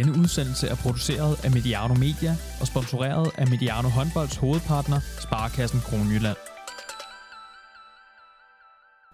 [0.00, 6.36] Denne udsendelse er produceret af Mediano Media og sponsoreret af Mediano Håndbolds hovedpartner, Sparkassen Kronjylland.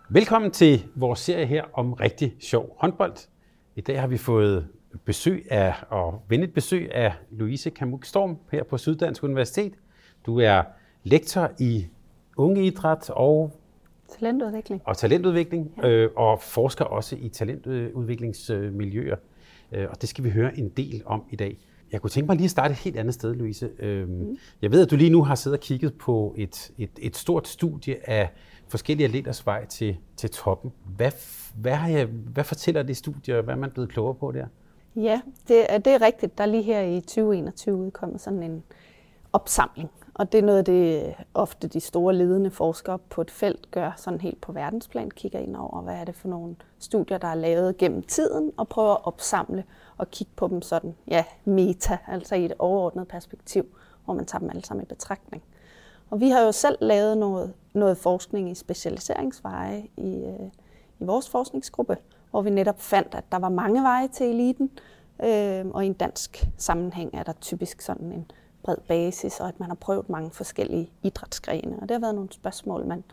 [0.09, 3.16] Velkommen til vores serie her om rigtig sjov håndbold.
[3.77, 4.68] I dag har vi fået
[5.04, 9.73] besøg af, og venligt besøg af Louise Kamuk Storm her på Syddansk Universitet.
[10.27, 10.62] Du er
[11.05, 11.87] lektor i
[12.37, 13.60] ungeidræt og
[14.18, 14.82] Talentudvikling.
[14.84, 15.88] og talentudvikling, ja.
[15.88, 19.16] øh, og forsker også i talentudviklingsmiljøer.
[19.16, 19.35] Øh,
[19.73, 21.59] og det skal vi høre en del om i dag.
[21.93, 23.70] Jeg kunne tænke mig lige at starte et helt andet sted, Louise.
[23.79, 24.37] Øh, mm.
[24.62, 27.48] Jeg ved, at du lige nu har siddet og kigget på et, et, et stort
[27.48, 28.30] studie af
[28.69, 30.73] forskellige atleters vej til, til toppen.
[30.97, 31.11] Hvad,
[31.56, 34.47] hvad, har jeg, hvad fortæller det studie, og hvad er man blevet klogere på der?
[34.97, 36.39] Ja, det er, det er rigtigt.
[36.39, 38.62] Der er lige her i 2021 udkommet sådan en
[39.33, 39.91] opsamling.
[40.19, 43.70] Og det er noget af det, øh, ofte de store ledende forskere på et felt
[43.70, 47.28] gør sådan helt på verdensplan, kigger ind over, hvad er det for nogle studier, der
[47.28, 49.64] er lavet gennem tiden, og prøver at opsamle
[49.97, 53.67] og kigge på dem sådan, ja, meta, altså i et overordnet perspektiv,
[54.05, 55.42] hvor man tager dem alle sammen i betragtning.
[56.11, 60.51] Og vi har jo selv lavet noget, noget forskning i specialiseringsveje i, øh,
[60.98, 61.97] i vores forskningsgruppe,
[62.30, 64.70] hvor vi netop fandt, at der var mange veje til eliten,
[65.25, 68.30] øh, og i en dansk sammenhæng er der typisk sådan en
[68.67, 71.77] bred basis, og at man har prøvet mange forskellige idrætsgrene.
[71.83, 73.05] Og det har været nogle spørgsmål, man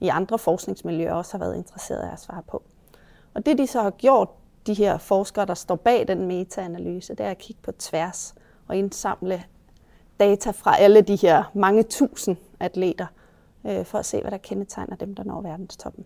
[0.00, 2.62] i andre forskningsmiljøer også har været interesseret af at svare på.
[3.34, 4.28] Og det de så har gjort,
[4.66, 8.34] de her forskere, der står bag den metaanalyse, det er at kigge på tværs
[8.68, 9.44] og indsamle
[10.20, 13.06] data fra alle de her mange tusind atleter,
[13.66, 16.04] øh, for at se, hvad der kendetegner dem, der når verdenstoppen.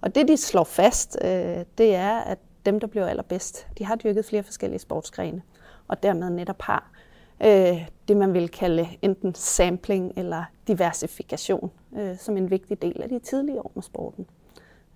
[0.00, 3.96] Og det, de slår fast, øh, det er, at dem, der bliver allerbedst, de har
[3.96, 5.42] dyrket flere forskellige sportsgrene,
[5.88, 6.90] og dermed netop har
[7.40, 13.08] øh, det, man vil kalde enten sampling eller diversifikation, øh, som en vigtig del af
[13.08, 14.26] de tidlige år med sporten.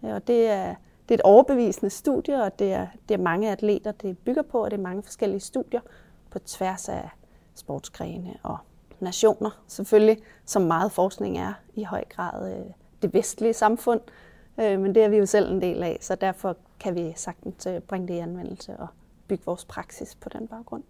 [0.04, 0.74] Øh, og det er,
[1.08, 4.64] det er et overbevisende studie, og det er, det er mange atleter, det bygger på,
[4.64, 5.80] og det er mange forskellige studier
[6.30, 7.08] på tværs af
[7.54, 8.58] sportsgrene og
[9.00, 12.66] nationer, selvfølgelig, som meget forskning er i høj grad øh,
[13.02, 14.00] det vestlige samfund,
[14.60, 17.66] øh, men det er vi jo selv en del af, så derfor kan vi sagtens
[17.66, 18.86] øh, bringe det i anvendelse og
[19.28, 20.82] bygge vores praksis på den baggrund.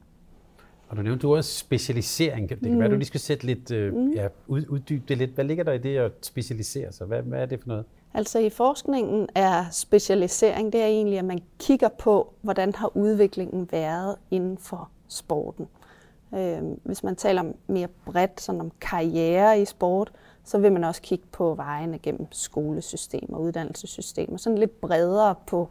[0.88, 2.48] Og du nævnte også specialisering.
[2.48, 2.80] Det kan mm.
[2.80, 4.12] være, du lige skal sætte lidt, øh, mm.
[4.12, 5.30] ja, ud, uddybe det lidt.
[5.30, 7.06] Hvad ligger der i det at specialisere sig?
[7.06, 7.84] Hvad, hvad er det for noget?
[8.14, 13.68] Altså i forskningen er specialisering, det er egentlig, at man kigger på, hvordan har udviklingen
[13.72, 15.68] været inden for sporten.
[16.34, 20.12] Øh, hvis man taler mere bredt sådan om karriere i sport,
[20.44, 25.68] så vil man også kigge på vejene gennem skolesystemer, uddannelsessystemer, sådan lidt bredere på,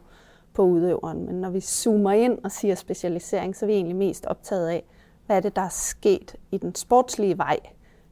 [0.54, 1.26] på udøveren.
[1.26, 4.84] Men når vi zoomer ind og siger specialisering, så er vi egentlig mest optaget af,
[5.28, 7.58] hvad er det, der er sket i den sportslige vej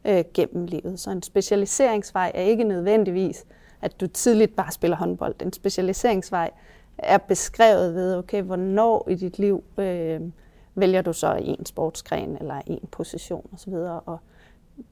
[0.05, 1.01] øh, gennem livet.
[1.01, 3.45] Så en specialiseringsvej er ikke nødvendigvis,
[3.81, 5.43] at du tidligt bare spiller håndbold.
[5.43, 6.51] En specialiseringsvej
[6.99, 10.21] er beskrevet ved, okay, hvornår i dit liv øh,
[10.75, 13.75] vælger du så en sportsgren eller en position osv.
[14.07, 14.19] Og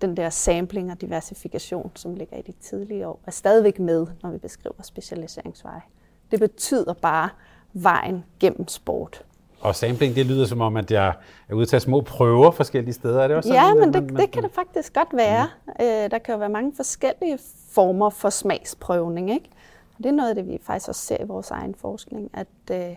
[0.00, 4.30] den der sampling og diversifikation, som ligger i de tidlige år, er stadigvæk med, når
[4.30, 5.82] vi beskriver specialiseringsveje.
[6.30, 7.28] Det betyder bare
[7.72, 9.24] vejen gennem sport.
[9.64, 11.12] Og sampling, det lyder som om, at jeg
[11.48, 13.22] er ude tage små prøver forskellige steder.
[13.22, 15.48] Er det også ja, sådan, men man, det, man, det kan det faktisk godt være.
[15.66, 15.72] Mm.
[15.80, 17.38] Øh, der kan jo være mange forskellige
[17.70, 19.30] former for smagsprøvning.
[19.30, 19.50] Ikke?
[19.98, 22.47] Og det er noget af det, vi faktisk også ser i vores egen forskning, at,
[22.70, 22.97] øh,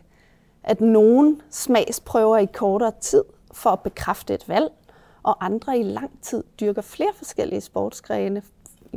[0.64, 4.70] at nogen smagsprøver i kortere tid for at bekræfte et valg,
[5.24, 8.42] og andre i lang tid dyrker flere forskellige sportsgrene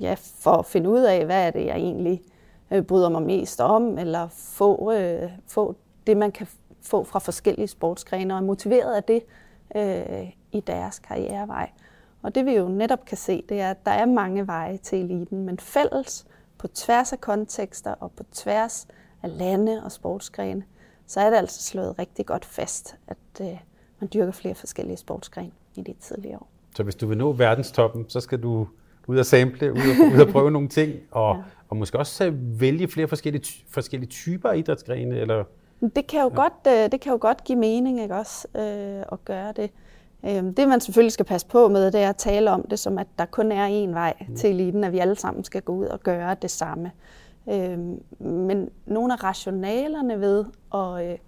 [0.01, 2.23] ja, for at finde ud af, hvad er det, jeg egentlig
[2.71, 5.75] øh, bryder mig mest om, eller få, øh, få
[6.07, 6.47] det, man kan
[6.83, 9.23] få fra forskellige sportsgrene, og er motiveret af det
[9.77, 11.71] øh, i deres karrierevej.
[12.23, 14.99] Og det vi jo netop kan se, det er, at der er mange veje til
[14.99, 16.27] eliten, men fælles
[16.59, 18.89] på tværs af kontekster og på tværs
[19.23, 20.63] af lande og sportsgrene,
[21.07, 23.59] så er det altså slået rigtig godt fast, at øh,
[24.01, 26.49] man dyrker flere forskellige sportsgrene i de tidlige år.
[26.77, 28.69] Så hvis du vil nå verdenstoppen, så skal du
[29.07, 31.43] ud og sample, ud og, ud og prøve nogle ting, og, ja.
[31.69, 35.45] og måske også vælge flere forskellige, forskellige typer af idrætsgrene, eller
[35.81, 36.35] det kan jo, ja.
[36.35, 39.71] godt, øh, det kan jo godt give mening ikke også, øh, at gøre det.
[40.25, 42.99] Øh, det man selvfølgelig skal passe på med, det er at tale om det som,
[42.99, 44.37] at der kun er én vej mm.
[44.37, 46.93] til eliten, at vi alle sammen skal gå ud og gøre det samme.
[47.51, 47.79] Øh,
[48.27, 50.45] men nogle af rationalerne ved
[50.75, 51.19] at, øh,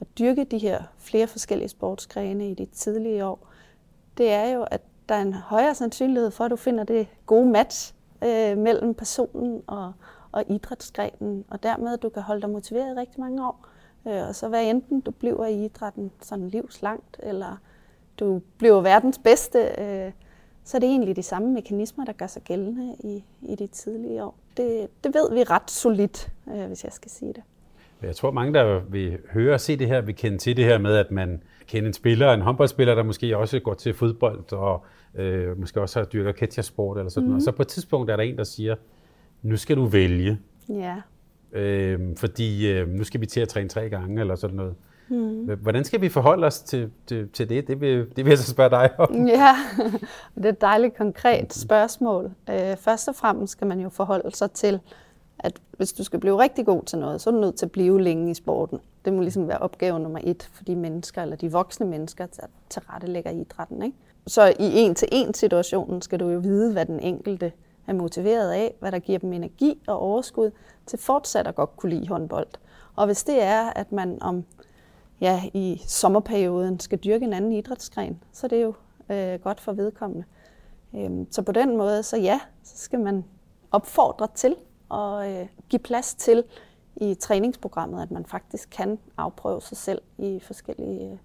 [0.00, 3.48] at dyrke de her flere forskellige sportsgrene i de tidlige år,
[4.18, 7.46] det er jo, at der er en højere sandsynlighed for, at du finder det gode
[7.46, 9.92] match øh, mellem personen og,
[10.32, 13.66] og idrætsgrenen, og dermed at du kan holde dig motiveret i rigtig mange år.
[14.08, 17.56] Øh, og så hvad enten du bliver i idrætten sådan livslangt, eller
[18.20, 20.12] du bliver verdens bedste, øh,
[20.64, 24.24] så er det egentlig de samme mekanismer, der gør sig gældende i, i de tidlige
[24.24, 24.34] år.
[24.56, 27.42] Det, det ved vi ret solidt, øh, hvis jeg skal sige det.
[28.02, 30.78] Jeg tror, mange, der vil høre og se det her, vil kende til det her
[30.78, 34.84] med, at man kender en spiller, en håndboldspiller, der måske også går til fodbold, og
[35.14, 37.30] øh, måske også har dyrket ketchersport eller sådan mm.
[37.30, 37.40] noget.
[37.40, 38.74] Og så på et tidspunkt er der en, der siger,
[39.42, 40.38] nu skal du vælge.
[40.68, 40.94] Ja.
[41.54, 44.74] Øh, fordi øh, nu skal vi til at træne tre gange, eller sådan noget.
[45.08, 45.58] Mm.
[45.62, 47.68] Hvordan skal vi forholde os til, til, til det?
[47.68, 49.26] Det vil, det vil jeg så spørge dig om.
[49.26, 49.56] Ja,
[50.34, 52.30] det er et dejligt konkret spørgsmål.
[52.50, 54.80] Øh, først og fremmest skal man jo forholde sig til,
[55.38, 57.72] at hvis du skal blive rigtig god til noget, så er du nødt til at
[57.72, 58.78] blive længe i sporten.
[59.04, 62.46] Det må ligesom være opgave nummer et for de mennesker, eller de voksne mennesker, der
[62.70, 63.82] tilrettelægger idrætten.
[63.82, 63.96] Ikke?
[64.26, 67.52] Så i en-til-en situationen skal du jo vide, hvad den enkelte
[67.86, 70.50] er motiveret af, hvad der giver dem energi og overskud
[70.86, 72.46] til fortsat at godt kunne lide håndbold.
[72.96, 74.44] Og hvis det er, at man om
[75.20, 78.74] ja, i sommerperioden skal dyrke en anden idrætsgren, så det er jo
[79.10, 80.24] øh, godt for vedkommende.
[80.94, 83.24] Øhm, så på den måde, så ja, så skal man
[83.70, 84.56] opfordre til
[84.88, 86.44] og øh, give plads til
[86.96, 91.18] i træningsprogrammet, at man faktisk kan afprøve sig selv i forskellige, øh,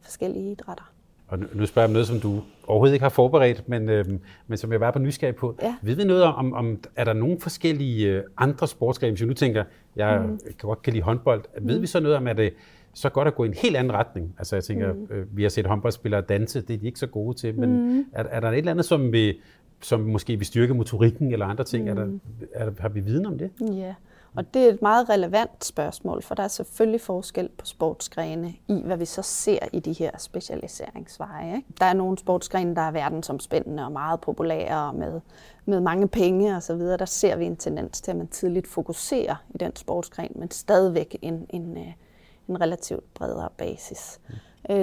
[0.00, 0.92] forskellige idrætter.
[1.28, 4.04] Og nu spørger jeg om noget, som du overhovedet ikke har forberedt, men, øh,
[4.46, 5.56] men som jeg var på nysgerrig på.
[5.62, 5.74] Ja.
[5.82, 9.34] Ved vi noget om, om, er der nogle forskellige øh, andre sportsgrene, hvis jeg nu
[9.34, 9.64] tænker,
[9.96, 10.38] jeg mm.
[10.38, 11.68] kan godt kan lide håndbold, mm.
[11.68, 12.52] ved vi så noget om, at det
[12.94, 14.34] så godt at gå i en helt anden retning?
[14.38, 15.06] Altså jeg tænker, mm.
[15.10, 18.06] øh, vi har set håndboldspillere danse, det er de ikke så gode til, men mm.
[18.12, 19.40] er, er der et eller andet, som, vi,
[19.80, 21.84] som måske vil styrke motorikken eller andre ting?
[21.84, 21.90] Mm.
[21.90, 22.06] Er der,
[22.52, 23.50] er der, har vi viden om det?
[23.60, 23.94] Ja,
[24.38, 28.82] og det er et meget relevant spørgsmål, for der er selvfølgelig forskel på sportsgrene i,
[28.84, 31.56] hvad vi så ser i de her specialiseringsveje.
[31.56, 31.68] Ikke?
[31.80, 35.20] Der er nogle sportsgrene, der er verdensomspændende og meget populære med,
[35.64, 36.78] med mange penge osv.
[36.78, 41.16] Der ser vi en tendens til, at man tidligt fokuserer i den sportsgren, men stadigvæk
[41.22, 41.92] en, en, øh,
[42.48, 44.20] en relativt bredere basis.
[44.28, 44.34] Mm.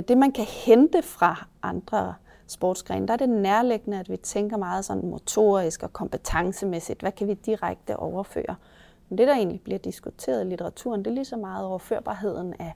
[0.03, 2.13] Det, man kan hente fra andre
[2.47, 7.01] sportsgrene, der er det nærliggende, at vi tænker meget sådan motorisk og kompetencemæssigt.
[7.01, 8.55] Hvad kan vi direkte overføre?
[9.09, 12.73] Men det, der egentlig bliver diskuteret i litteraturen, det er lige så meget overførbarheden af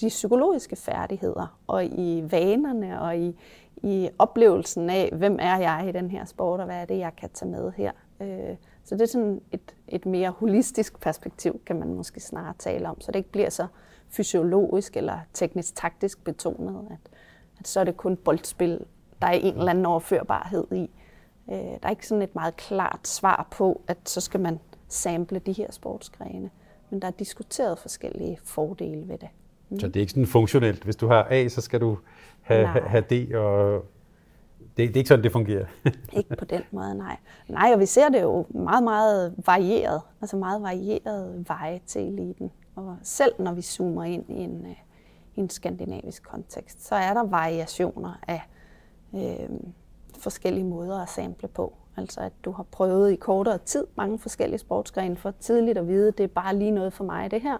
[0.00, 3.36] de psykologiske færdigheder, og i vanerne, og i,
[3.76, 7.12] i oplevelsen af, hvem er jeg i den her sport, og hvad er det, jeg
[7.16, 7.92] kan tage med her.
[8.20, 12.88] Øh, så det er sådan et, et mere holistisk perspektiv, kan man måske snarere tale
[12.88, 13.66] om, så det ikke bliver så
[14.08, 17.10] fysiologisk eller teknisk-taktisk betonet, at,
[17.60, 18.80] at så er det kun boldspil,
[19.22, 20.90] der er en eller anden overførbarhed i.
[21.50, 24.58] Øh, der er ikke sådan et meget klart svar på, at så skal man
[24.94, 26.50] sample de her sportsgrene.
[26.90, 29.28] Men der er diskuteret forskellige fordele ved det.
[29.68, 29.80] Mm.
[29.80, 30.84] Så det er ikke sådan funktionelt.
[30.84, 31.98] Hvis du har A, så skal du
[32.42, 33.84] have, have D, og
[34.76, 35.66] det, det er ikke sådan, det fungerer.
[36.18, 37.16] ikke på den måde, nej.
[37.48, 40.00] Nej, og vi ser det jo meget, meget varieret.
[40.20, 42.50] Altså meget varieret veje til eliten.
[42.76, 44.76] Og selv når vi zoomer ind i en, øh,
[45.34, 48.42] i en skandinavisk kontekst, så er der variationer af
[49.14, 49.48] øh,
[50.18, 51.76] forskellige måder at sample på.
[51.96, 56.08] Altså at du har prøvet i kortere tid mange forskellige sportsgrene for tidligt at vide,
[56.08, 57.58] at det er bare lige noget for mig det her.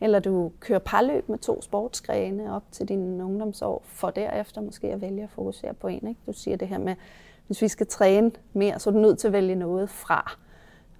[0.00, 5.00] Eller du kører parløb med to sportsgrene op til dine ungdomsår, for derefter måske at
[5.00, 6.08] vælge at fokusere på en.
[6.08, 6.20] Ikke?
[6.26, 6.94] Du siger det her med,
[7.46, 10.36] hvis vi skal træne mere, så er du nødt til at vælge noget fra.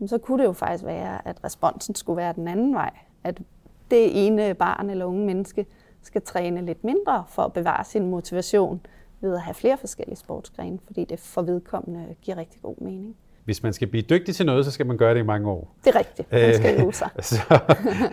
[0.06, 2.90] Så kunne det jo faktisk være, at responsen skulle være den anden vej.
[3.25, 3.42] At
[3.90, 5.66] det ene barn eller unge menneske
[6.02, 8.86] skal træne lidt mindre for at bevare sin motivation,
[9.22, 13.16] ved at have flere forskellige sportsgrene, fordi det for vedkommende giver rigtig god mening.
[13.44, 15.76] Hvis man skal blive dygtig til noget, så skal man gøre det i mange år.
[15.84, 16.32] Det er rigtigt.
[16.32, 17.11] Man skal øve sig.
[17.30, 17.61] så,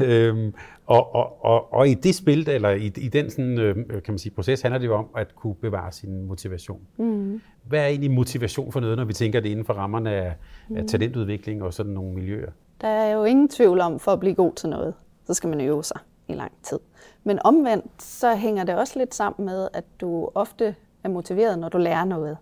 [0.05, 0.53] øhm,
[0.86, 4.17] og, og, og, og i det spil, eller i, i den sådan, øh, kan man
[4.17, 6.81] sige, proces, handler det jo om at kunne bevare sin motivation.
[6.98, 7.41] Mm.
[7.63, 10.34] Hvad er egentlig motivation for noget, når vi tænker det inden for rammerne af,
[10.69, 10.77] mm.
[10.77, 12.51] af talentudvikling og sådan nogle miljøer?
[12.81, 14.93] Der er jo ingen tvivl om, for at blive god til noget,
[15.25, 16.79] så skal man øve sig i lang tid.
[17.24, 21.70] Men omvendt, så hænger det også lidt sammen med, at du ofte er motiveret, når
[21.70, 22.38] du lærer noget.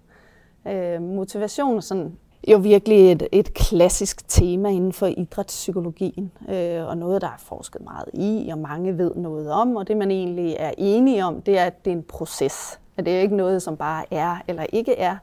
[0.68, 6.98] Øh, motivation er sådan jo virkelig et, et klassisk tema inden for idrætspsykologien, øh, og
[6.98, 10.56] noget, der er forsket meget i, og mange ved noget om, og det man egentlig
[10.60, 12.80] er enige om, det er, at det er en proces.
[12.98, 15.18] At det er ikke noget, som bare er eller ikke er.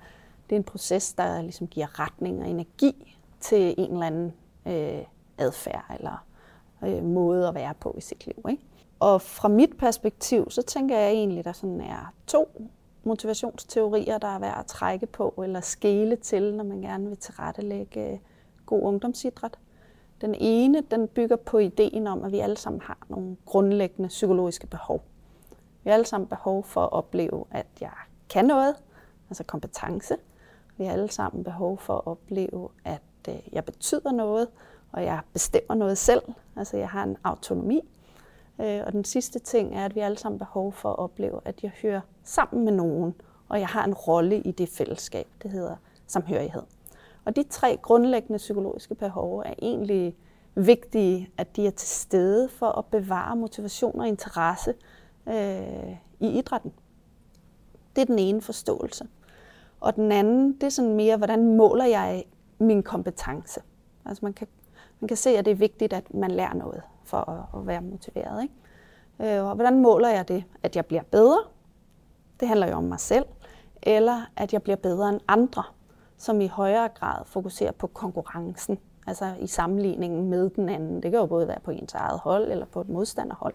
[0.50, 4.32] Det er en proces, der ligesom giver retning og energi til en eller anden
[4.66, 5.04] øh,
[5.38, 6.24] adfærd eller
[6.84, 8.44] øh, måde at være på i sit liv.
[8.50, 8.62] Ikke?
[9.00, 12.68] Og fra mit perspektiv, så tænker jeg egentlig, at der sådan er to
[13.06, 18.12] motivationsteorier, der er værd at trække på eller skele til, når man gerne vil tilrettelægge
[18.12, 18.18] øh,
[18.66, 19.58] god ungdomsidræt.
[20.20, 24.66] Den ene den bygger på ideen om, at vi alle sammen har nogle grundlæggende psykologiske
[24.66, 25.04] behov.
[25.84, 27.90] Vi har alle sammen behov for at opleve, at jeg
[28.30, 28.74] kan noget,
[29.30, 30.16] altså kompetence.
[30.76, 34.48] Vi har alle sammen behov for at opleve, at øh, jeg betyder noget,
[34.92, 36.22] og jeg bestemmer noget selv.
[36.56, 37.80] Altså jeg har en autonomi.
[38.60, 41.62] Øh, og den sidste ting er, at vi alle sammen behov for at opleve, at
[41.62, 43.14] jeg hører sammen med nogen,
[43.48, 46.62] og jeg har en rolle i det fællesskab, det hedder samhørighed.
[47.24, 50.16] Og de tre grundlæggende psykologiske behov er egentlig
[50.54, 54.74] vigtige, at de er til stede for at bevare motivation og interesse
[55.28, 56.72] øh, i idrætten.
[57.96, 59.06] Det er den ene forståelse.
[59.80, 62.24] Og den anden, det er sådan mere, hvordan måler jeg
[62.58, 63.60] min kompetence?
[64.04, 64.48] Altså man kan,
[65.00, 67.80] man kan se, at det er vigtigt, at man lærer noget for at, at være
[67.80, 68.42] motiveret.
[68.42, 69.36] Ikke?
[69.36, 70.44] Øh, og hvordan måler jeg det?
[70.62, 71.38] At jeg bliver bedre?
[72.40, 73.24] Det handler jo om mig selv.
[73.82, 75.62] Eller at jeg bliver bedre end andre,
[76.16, 78.78] som i højere grad fokuserer på konkurrencen.
[79.06, 81.02] Altså i sammenligningen med den anden.
[81.02, 83.54] Det kan jo både være på ens eget hold eller på et modstanderhold.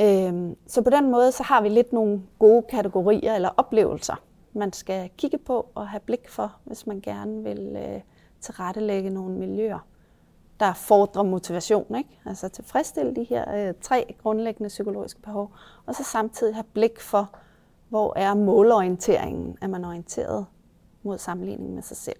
[0.00, 4.14] Øh, så på den måde så har vi lidt nogle gode kategorier eller oplevelser,
[4.52, 8.00] man skal kigge på og have blik for, hvis man gerne vil øh,
[8.40, 9.78] tilrettelægge nogle miljøer,
[10.60, 11.96] der fordrer motivation.
[11.96, 12.10] Ikke?
[12.26, 15.52] Altså tilfredsstille de her øh, tre grundlæggende psykologiske behov,
[15.86, 17.30] og så samtidig have blik for,
[17.88, 19.56] hvor er målorienteringen?
[19.62, 20.46] Er man orienteret
[21.02, 22.16] mod sammenligning med sig selv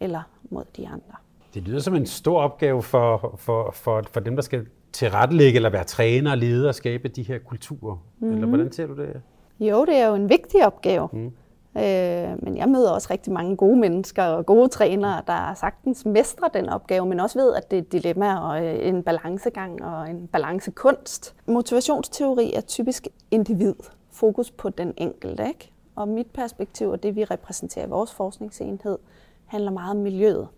[0.00, 1.14] eller mod de andre?
[1.54, 5.70] Det lyder som en stor opgave for, for, for, for dem, der skal tilrettelægge eller
[5.70, 7.96] være træner og leder og skabe de her kulturer.
[8.18, 8.34] Mm-hmm.
[8.34, 9.22] Eller hvordan ser du det?
[9.60, 11.08] Jo, det er jo en vigtig opgave.
[11.12, 11.32] Mm.
[11.76, 16.48] Øh, men jeg møder også rigtig mange gode mennesker og gode trænere, der sagtens mestrer
[16.48, 20.10] den opgave, men også ved, at det er et dilemma og øh, en balancegang og
[20.10, 21.34] en balancekunst.
[21.46, 23.74] Motivationsteori er typisk individ.
[24.10, 25.48] Fokus på den enkelte.
[25.48, 25.72] Ikke?
[25.96, 28.98] Og mit perspektiv og det, vi repræsenterer i vores forskningsenhed,
[29.46, 30.48] handler meget om miljøet.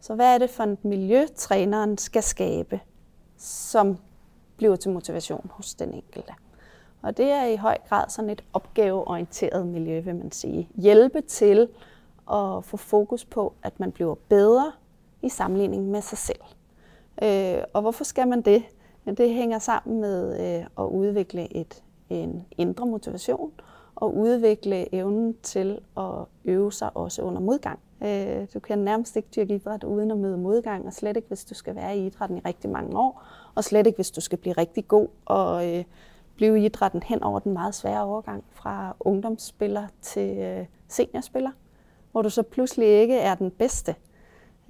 [0.00, 2.80] Så hvad er det for et miljø, træneren skal skabe,
[3.38, 3.98] som
[4.56, 6.32] bliver til motivation hos den enkelte?
[7.04, 10.68] Og det er i høj grad sådan et opgaveorienteret miljø, vil man sige.
[10.74, 11.68] Hjælpe til
[12.32, 14.72] at få fokus på, at man bliver bedre
[15.22, 16.40] i sammenligning med sig selv.
[17.22, 18.62] Øh, og hvorfor skal man det?
[19.06, 23.52] Det hænger sammen med øh, at udvikle et, en indre motivation
[23.94, 27.78] og udvikle evnen til at øve sig også under modgang.
[28.04, 31.44] Øh, du kan nærmest ikke dyrke idræt uden at møde modgang, og slet ikke hvis
[31.44, 33.22] du skal være i idrætten i rigtig mange år,
[33.54, 35.84] og slet ikke hvis du skal blive rigtig god og øh,
[36.36, 41.50] blive i idrætten hen over den meget svære overgang fra ungdomsspiller til øh, seniorspiller,
[42.12, 43.94] hvor du så pludselig ikke er den bedste.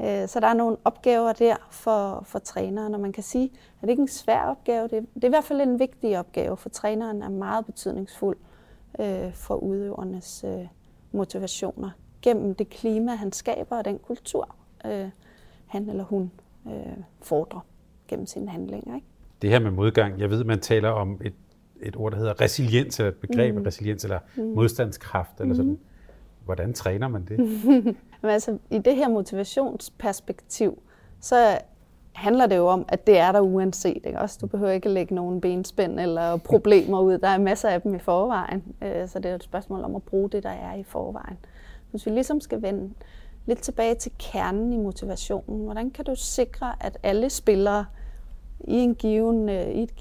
[0.00, 3.82] Øh, så der er nogle opgaver der for, for træneren, og man kan sige, at
[3.82, 4.88] det ikke er en svær opgave.
[4.88, 8.36] Det er, det er i hvert fald en vigtig opgave, for træneren er meget betydningsfuld
[8.98, 10.66] øh, for udøvernes øh,
[11.12, 11.90] motivationer
[12.24, 14.56] gennem det klima, han skaber, og den kultur,
[14.86, 15.08] øh,
[15.66, 16.30] han eller hun
[16.66, 17.60] øh, fordrer
[18.08, 18.94] gennem sine handlinger.
[18.94, 19.06] Ikke?
[19.42, 21.34] Det her med modgang, jeg ved, man taler om et
[21.84, 23.62] et ord, der hedder resiliens, eller et begreb mm.
[23.62, 24.42] resiliens, eller mm.
[24.42, 25.70] modstandskraft, eller sådan.
[25.70, 25.78] Mm.
[26.44, 27.38] Hvordan træner man det?
[28.22, 30.82] Men altså, I det her motivationsperspektiv,
[31.20, 31.58] så
[32.12, 34.02] handler det jo om, at det er der uanset.
[34.06, 34.20] Ikke?
[34.20, 37.18] Også, du behøver ikke lægge nogen benspænd eller problemer ud.
[37.18, 38.64] Der er masser af dem i forvejen.
[38.82, 41.38] Øh, så det er et spørgsmål om at bruge det, der er i forvejen.
[41.90, 42.94] Hvis vi ligesom skal vende
[43.46, 47.84] lidt tilbage til kernen i motivationen, hvordan kan du sikre, at alle spillere
[48.60, 49.92] i, en given, øh, i et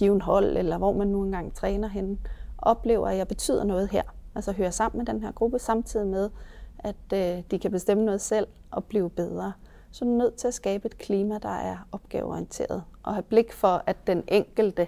[0.00, 2.18] given hold, eller hvor man nu engang træner henne,
[2.58, 4.02] oplever, at jeg betyder noget her.
[4.34, 6.30] Altså hører sammen med den her gruppe, samtidig med,
[6.78, 9.52] at øh, de kan bestemme noget selv og blive bedre.
[9.90, 13.52] Så er du nødt til at skabe et klima, der er opgaveorienteret, og have blik
[13.52, 14.86] for, at den enkelte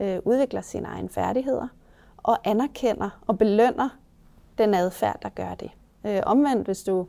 [0.00, 1.68] øh, udvikler sine egne færdigheder,
[2.16, 3.88] og anerkender og belønner
[4.58, 5.70] den adfærd, der gør det.
[6.06, 7.06] Øh, omvendt, hvis du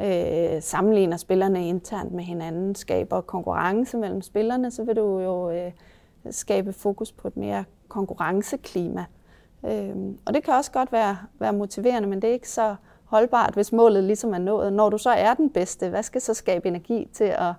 [0.00, 5.72] øh, sammenligner spillerne internt med hinanden, skaber konkurrence mellem spillerne, så vil du jo øh,
[6.30, 9.04] skabe fokus på et mere konkurrenceklima.
[9.66, 13.54] Øhm, og det kan også godt være, være motiverende, men det er ikke så holdbart,
[13.54, 14.72] hvis målet ligesom er nået.
[14.72, 17.52] Når du så er den bedste, hvad skal så skabe energi til at,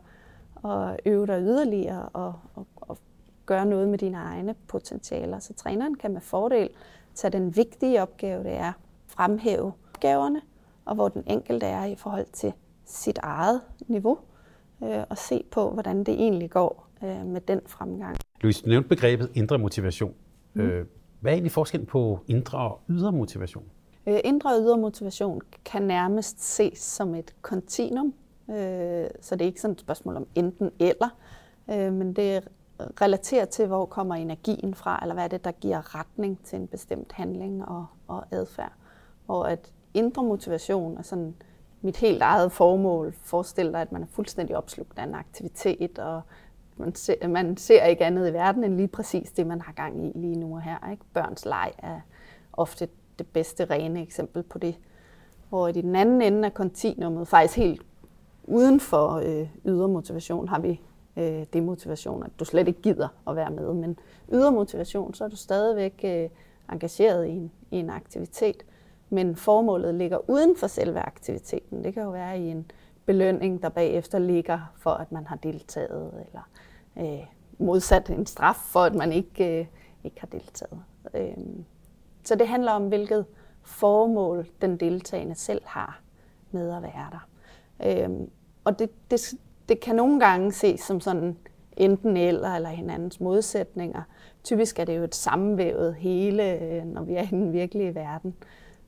[0.72, 2.98] at øve dig yderligere og, og, og
[3.46, 5.40] gøre noget med dine egne potentialer?
[5.40, 6.70] Så træneren kan med fordel
[7.16, 8.72] tage den vigtige opgave, det er
[9.08, 10.42] fremhæve opgaverne,
[10.86, 12.54] og hvor den enkelte er i forhold til
[12.86, 14.18] sit eget niveau,
[14.84, 18.18] øh, og se på, hvordan det egentlig går øh, med den fremgang.
[18.42, 20.14] Louise, du nævnte begrebet indre motivation.
[20.54, 20.62] Mm.
[20.62, 20.86] Øh,
[21.20, 23.64] hvad er egentlig forskellen på indre og ydre motivation?
[24.08, 28.14] Øh, indre og ydre motivation kan nærmest ses som et kontinuum,
[28.50, 28.56] øh,
[29.22, 31.10] så det er ikke sådan et spørgsmål om enten eller,
[31.72, 32.42] øh, men det er
[33.02, 36.68] relateret til, hvor kommer energien fra, eller hvad er det, der giver retning til en
[36.68, 38.74] bestemt handling og, og adfærd.
[39.26, 41.36] Hvor at indre motivation er sådan
[41.82, 43.14] mit helt eget formål.
[43.24, 46.22] Forestil dig, at man er fuldstændig opslugt af en aktivitet, og
[46.78, 50.06] man ser, man ser ikke andet i verden end lige præcis det, man har gang
[50.06, 50.92] i lige nu og her.
[50.92, 51.04] Ikke?
[51.14, 52.00] Børns leg er
[52.54, 52.88] ofte
[53.20, 54.76] det bedste rene eksempel på det.
[55.50, 57.82] Hvor i den anden ende af kontinuumet, faktisk helt
[58.44, 60.82] uden for øh, ydre motivation, har vi
[61.18, 63.74] øh, demotivation, at du slet ikke gider at være med.
[63.74, 64.00] Men
[64.34, 66.30] ydre motivation, så er du stadigvæk øh,
[66.72, 68.66] engageret i en, i en aktivitet,
[69.12, 71.84] men formålet ligger uden for selve aktiviteten.
[71.84, 72.72] Det kan jo være i en
[73.06, 76.42] belønning, der bagefter ligger for, at man har deltaget, eller
[76.98, 77.26] øh,
[77.58, 79.66] modsat en straf for, at man ikke, øh,
[80.04, 80.80] ikke har deltaget.
[81.14, 81.38] Øh,
[82.24, 83.26] så det handler om, hvilket
[83.64, 86.02] formål den deltagende selv har
[86.52, 87.28] med at være der.
[87.86, 88.28] Øh,
[88.64, 89.34] og det, det,
[89.70, 91.38] det kan nogle gange ses som sådan
[91.78, 94.02] enten eller eller hinandens modsætninger.
[94.44, 98.36] Typisk er det jo et sammenvævet hele, øh, når vi er i den virkelige verden.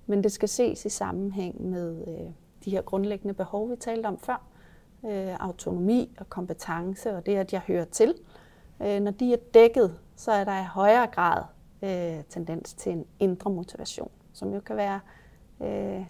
[0.05, 2.31] Men det skal ses i sammenhæng med øh,
[2.65, 4.47] de her grundlæggende behov, vi talte om før.
[5.05, 8.13] Øh, autonomi og kompetence og det, at jeg hører til.
[8.81, 11.43] Øh, når de er dækket, så er der i højere grad
[11.81, 14.99] øh, tendens til en indre motivation, som jo kan være
[15.61, 16.05] øh,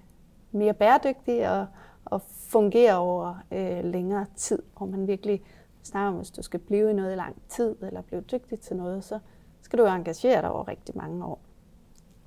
[0.52, 1.68] mere bæredygtig og,
[2.06, 5.42] og fungere over øh, længere tid, hvor man virkelig
[5.84, 8.76] snakker om, hvis du skal blive i noget i lang tid, eller blive dygtig til
[8.76, 9.20] noget, så
[9.62, 11.40] skal du jo engagere dig over rigtig mange år.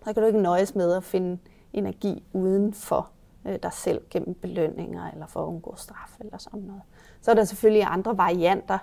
[0.05, 1.39] Så kan du ikke nøjes med at finde
[1.77, 3.11] energi uden for
[3.47, 6.83] øh, dig selv gennem belønninger, eller for at undgå straf, eller sådan noget.
[7.21, 8.79] Så er der selvfølgelig andre varianter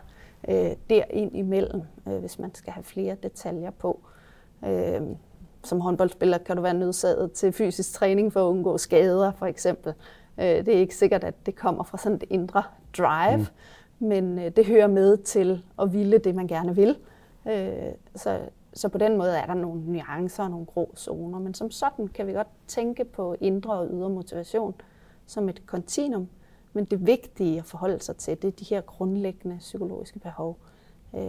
[0.48, 4.00] øh, derind imellem, øh, hvis man skal have flere detaljer på.
[4.66, 5.02] Øh,
[5.64, 9.94] som håndboldspiller kan du være nødsaget til fysisk træning for at undgå skader, for eksempel.
[10.38, 12.64] Øh, det er ikke sikkert, at det kommer fra sådan det indre
[12.98, 13.46] drive, mm
[14.04, 16.98] men øh, det hører med til at ville det, man gerne vil.
[17.48, 18.40] Øh, så,
[18.74, 22.08] så på den måde er der nogle nuancer og nogle grå zoner, men som sådan
[22.08, 24.74] kan vi godt tænke på indre og ydre motivation
[25.26, 26.28] som et kontinuum,
[26.74, 30.58] men det vigtige at forholde sig til, det er de her grundlæggende psykologiske behov.
[31.16, 31.22] Øh,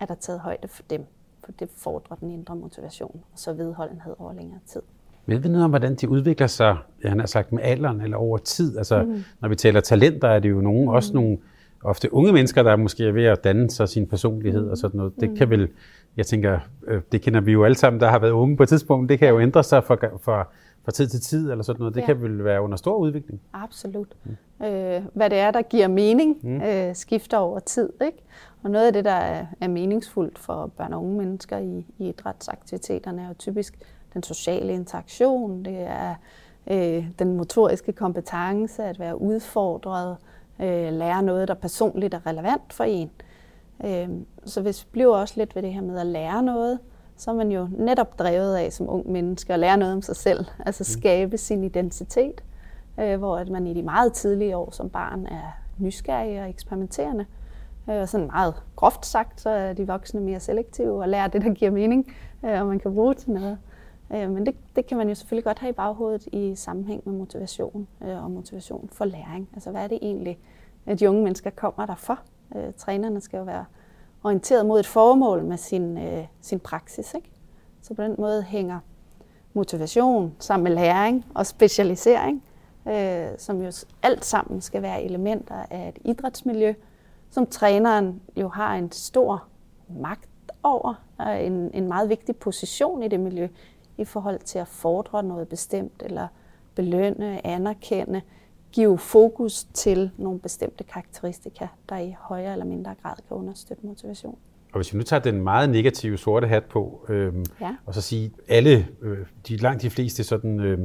[0.00, 1.06] er der taget højde for dem?
[1.44, 4.82] For det fordrer den indre motivation, og så vedholdenhed over længere tid.
[5.26, 8.38] Ved vi noget om, hvordan de udvikler sig, jeg har sagt med alderen eller over
[8.38, 8.78] tid?
[8.78, 9.22] Altså, mm.
[9.40, 10.88] når vi taler talenter, er det jo nogen, mm.
[10.88, 11.38] også nogle
[11.84, 15.12] ofte unge mennesker, der måske er ved at danne sig sin personlighed og sådan noget.
[15.20, 15.36] Det mm.
[15.36, 15.68] kan vel,
[16.16, 18.68] jeg tænker, øh, det kender vi jo alle sammen, der har været unge på et
[18.68, 20.48] tidspunkt, det kan jo ændre sig fra, fra,
[20.84, 21.94] fra tid til tid eller sådan noget.
[21.94, 22.06] Det ja.
[22.06, 23.40] kan vel være under stor udvikling.
[23.52, 24.08] Absolut.
[24.24, 24.66] Mm.
[24.66, 26.60] Øh, hvad det er, der giver mening, mm.
[26.60, 27.90] øh, skifter over tid.
[28.04, 28.18] Ikke?
[28.62, 32.08] Og noget af det, der er, er meningsfuldt for børn og unge mennesker i, i
[32.08, 33.78] idrætsaktiviteterne, er jo typisk
[34.14, 36.14] den sociale interaktion, det er
[36.70, 40.16] øh, den motoriske kompetence, at være udfordret,
[40.60, 43.10] øh, lære noget, der personligt er relevant for en.
[43.20, 43.29] Øh,
[44.44, 46.78] så hvis vi bliver også lidt ved det her med at lære noget,
[47.16, 50.16] så er man jo netop drevet af som ung menneske at lære noget om sig
[50.16, 51.00] selv, altså mm.
[51.00, 52.44] skabe sin identitet,
[53.00, 57.26] øh, hvor at man i de meget tidlige år som barn er nysgerrig og eksperimenterende.
[57.90, 61.42] Øh, og sådan meget groft sagt, så er de voksne mere selektive og lærer det,
[61.42, 62.14] der giver mening,
[62.44, 63.58] øh, og man kan bruge til noget.
[64.12, 67.14] Øh, men det, det kan man jo selvfølgelig godt have i baghovedet i sammenhæng med
[67.14, 69.48] motivation øh, og motivation for læring.
[69.54, 70.38] Altså hvad er det egentlig,
[70.86, 72.18] at de unge mennesker kommer der for?
[72.56, 73.64] Øh, trænerne skal jo være
[74.22, 77.14] orienteret mod et formål med sin, øh, sin praksis.
[77.14, 77.30] Ikke?
[77.82, 78.80] Så på den måde hænger
[79.54, 82.44] motivation sammen med læring og specialisering,
[82.88, 86.74] øh, som jo alt sammen skal være elementer af et idrætsmiljø,
[87.30, 89.44] som træneren jo har en stor
[89.88, 90.28] magt
[90.62, 93.48] over, og en, en meget vigtig position i det miljø,
[93.98, 96.28] i forhold til at fordre noget bestemt, eller
[96.74, 98.22] belønne, anerkende,
[98.72, 104.38] give fokus til nogle bestemte karakteristika, der i højere eller mindre grad kan understøtte motivation.
[104.72, 107.76] Og hvis vi nu tager den meget negative sorte hat på, øhm, ja.
[107.86, 110.78] og så sige, alle, øh, de, langt de fleste sådan, øh,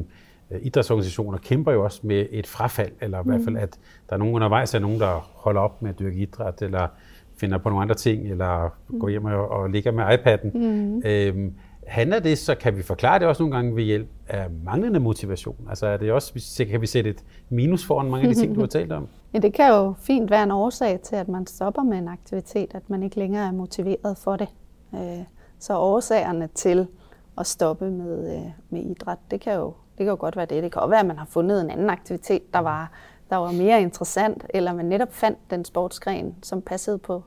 [0.62, 3.30] idrætsorganisationer kæmper jo også med et frafald, eller i mm.
[3.30, 6.17] hvert fald, at der er nogen undervejs, er nogen, der holder op med at dyrke
[6.17, 6.88] idræt, eller
[7.38, 9.00] finder på nogle andre ting, eller mm.
[9.00, 10.58] går hjem og, og ligger med iPad'en.
[10.58, 11.02] Mm.
[11.06, 11.54] Øhm,
[11.88, 15.67] handler det, så kan vi forklare det også nogle gange ved hjælp af manglende motivation?
[15.69, 18.60] Altså er det også, kan vi sætte et minus foran mange af de ting, du
[18.60, 19.08] har talt om?
[19.34, 22.76] Ja, det kan jo fint være en årsag til, at man stopper med en aktivitet,
[22.76, 24.48] at man ikke længere er motiveret for det.
[24.93, 25.24] Øh,
[25.60, 26.88] så årsagerne til
[27.38, 29.65] at stoppe med, øh, med idræt, det kan, jo,
[29.98, 30.63] det kan jo godt være det.
[30.63, 32.91] Det kan også være, at man har fundet en anden aktivitet, der var,
[33.30, 37.24] der var mere interessant, eller man netop fandt den sportsgren, som passede på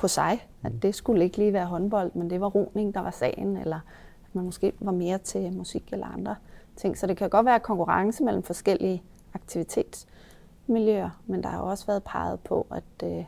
[0.00, 3.10] på sig, at det skulle ikke lige være håndbold, men det var roning, der var
[3.10, 3.76] sagen, eller
[4.24, 6.36] at man måske var mere til musik eller andre
[6.76, 6.98] ting.
[6.98, 9.02] Så det kan godt være konkurrence mellem forskellige
[9.34, 13.24] aktivitetsmiljøer, men der har også været peget på, at, øh,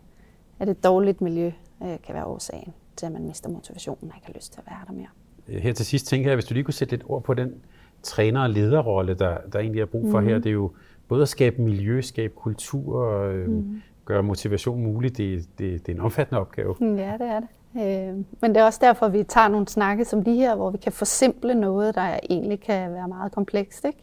[0.59, 4.27] at et dårligt miljø øh, kan være årsagen til, at man mister motivationen og ikke
[4.27, 5.09] har lyst til at være der mere.
[5.49, 7.55] Øh, her til sidst tænker jeg, hvis du lige kunne sætte lidt ord på den
[8.03, 10.27] træner- og lederrolle, der, der egentlig er brug for mm.
[10.27, 10.35] her.
[10.35, 10.71] Det er jo
[11.09, 13.83] både at skabe miljø, skabe kultur, øh, mm
[14.13, 16.77] gøre motivation mulig, det, det, det er en omfattende opgave.
[16.81, 17.49] Ja, det er det.
[17.77, 20.79] Øh, men det er også derfor, vi tager nogle snakke som de her, hvor vi
[20.79, 23.85] kan forsimple noget, der egentlig kan være meget komplekst.
[23.85, 23.99] Ikke?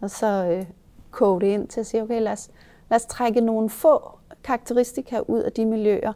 [0.00, 0.66] Og så øh,
[1.10, 2.50] koge det ind til at sige, okay, lad os,
[2.90, 6.12] lad os trække nogle få karakteristika ud af de miljøer,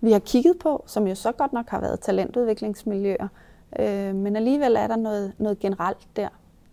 [0.00, 3.28] vi har kigget på, som jo så godt nok har været talentudviklingsmiljøer.
[3.78, 6.28] Øh, men alligevel er der noget, noget generelt der.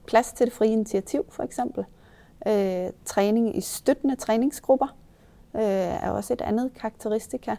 [0.08, 1.86] Plads til det frie initiativ, for eksempel.
[2.48, 4.88] Øh, træning i støttende træningsgrupper
[5.56, 5.62] øh,
[6.06, 7.56] er også et andet karakteristika.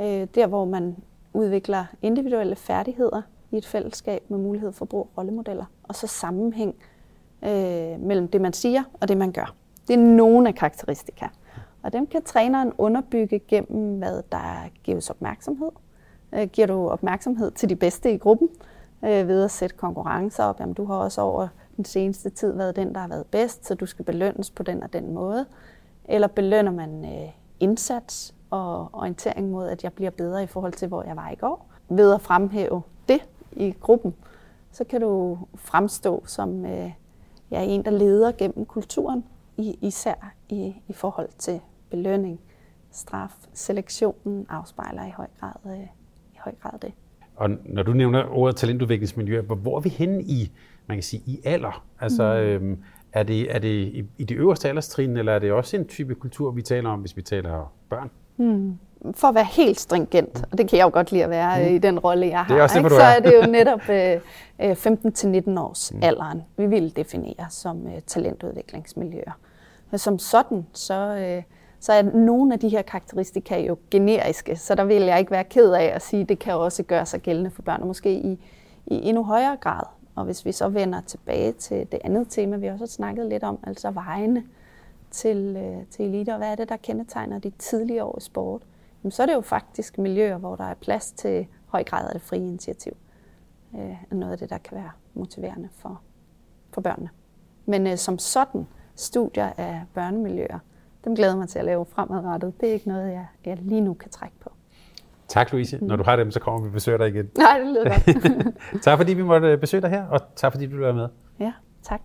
[0.00, 0.96] Øh, der, hvor man
[1.32, 6.74] udvikler individuelle færdigheder i et fællesskab med mulighed for brug af rollemodeller, og så sammenhæng
[7.42, 9.54] øh, mellem det, man siger og det, man gør.
[9.88, 11.26] Det er nogle af karakteristika.
[11.82, 15.70] Og dem kan træneren underbygge gennem, hvad der gives opmærksomhed.
[16.34, 18.48] Øh, giver du opmærksomhed til de bedste i gruppen
[19.04, 20.60] øh, ved at sætte konkurrencer op?
[20.60, 23.74] Jamen, du har også over den seneste tid været den, der har været bedst, så
[23.74, 25.46] du skal belønnes på den og den måde.
[26.08, 30.88] Eller belønner man øh, indsats og orientering mod, at jeg bliver bedre i forhold til,
[30.88, 31.70] hvor jeg var i går?
[31.88, 33.20] Ved at fremhæve det
[33.52, 34.14] i gruppen,
[34.72, 36.90] så kan du fremstå som øh,
[37.50, 39.24] ja, en, der leder gennem kulturen,
[39.56, 42.40] i, især i, i forhold til belønning,
[42.90, 45.86] straf, selektionen afspejler i høj grad, øh,
[46.34, 46.92] i høj grad det.
[47.36, 50.52] Og når du nævner ordet talentudviklingsmiljø, hvor er vi henne i,
[50.86, 51.84] man kan sige, i alder?
[52.00, 52.66] Altså, mm.
[52.66, 55.86] øhm, er det, er det i, i de øverste alderstrin, eller er det også en
[55.86, 58.10] type kultur, vi taler om, hvis vi taler børn?
[58.36, 58.78] Mm.
[59.14, 61.74] For at være helt stringent, og det kan jeg jo godt lide at være mm.
[61.74, 62.88] i den rolle, jeg har, det er også ikke?
[62.88, 66.00] Det, så er det jo netop øh, 15-19 års mm.
[66.02, 69.38] alderen, vi vil definere som øh, talentudviklingsmiljøer.
[69.90, 71.42] Men som sådan, så, øh,
[71.80, 75.44] så er nogle af de her karakteristika jo generiske, så der vil jeg ikke være
[75.44, 78.12] ked af at sige, at det kan også gøre sig gældende for børn, og måske
[78.12, 78.32] i,
[78.86, 79.82] i endnu højere grad.
[80.18, 83.42] Og hvis vi så vender tilbage til det andet tema, vi også har snakket lidt
[83.42, 84.44] om, altså vejene
[85.10, 88.62] til, øh, til elite, og hvad er det, der kendetegner de tidlige år i sport,
[89.02, 92.12] jamen, så er det jo faktisk miljøer, hvor der er plads til høj grad af
[92.12, 92.96] det frie initiativ.
[93.74, 96.00] Øh, noget af det, der kan være motiverende for,
[96.70, 97.08] for børnene.
[97.66, 100.58] Men øh, som sådan, studier af børnemiljøer,
[101.04, 102.60] dem glæder mig til at lave fremadrettet.
[102.60, 104.50] Det er ikke noget, jeg, jeg lige nu kan trække på.
[105.28, 105.78] Tak, Louise.
[105.82, 107.26] Når du har dem, så kommer vi og besøger dig igen.
[107.38, 108.82] Nej, det lyder godt.
[108.84, 111.08] tak fordi vi måtte besøge dig her, og tak fordi du var med.
[111.40, 112.00] Ja, tak.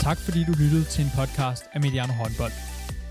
[0.00, 2.52] Tak fordi du lyttede til en podcast af Mediano Håndbold.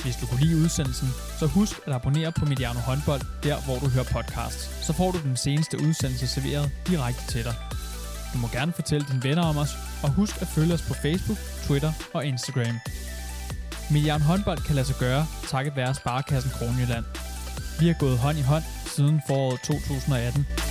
[0.03, 1.07] Hvis du kunne lide udsendelsen,
[1.39, 4.85] så husk at abonnere på Mediano Håndbold, der hvor du hører podcasts.
[4.85, 7.55] Så får du den seneste udsendelse serveret direkte til dig.
[8.33, 11.39] Du må gerne fortælle dine venner om os, og husk at følge os på Facebook,
[11.65, 12.75] Twitter og Instagram.
[13.93, 17.05] Mediano håndbold kan lade sig gøre, takket være Sparkassen Kronjylland.
[17.79, 18.63] Vi har gået hånd i hånd
[18.95, 20.70] siden foråret 2018.